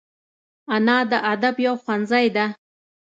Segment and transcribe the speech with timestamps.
[0.75, 2.45] انا د ادب یو ښوونځی ده